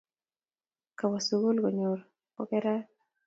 Kawo 0.99 1.17
sukul 1.27 1.57
konyor 1.63 1.99
ko 2.35 2.41
kerat 2.49 2.85